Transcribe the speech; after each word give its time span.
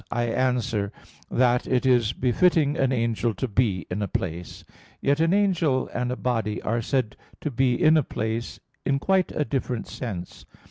I 0.09 0.23
answer 0.23 0.91
that, 1.29 1.67
It 1.67 1.85
is 1.85 2.11
befitting 2.11 2.75
an 2.75 2.91
angel 2.91 3.35
to 3.35 3.47
be 3.47 3.85
in 3.91 4.01
a 4.01 4.07
place; 4.07 4.65
yet 4.99 5.19
an 5.19 5.31
angel 5.31 5.91
and 5.93 6.11
a 6.11 6.15
body 6.15 6.59
are 6.63 6.81
said 6.81 7.15
to 7.41 7.51
be 7.51 7.79
in 7.79 7.95
a 7.97 8.01
place 8.01 8.59
in 8.83 8.97
quite 8.97 9.31
a 9.31 9.45
different 9.45 9.85
sense. 9.85 10.43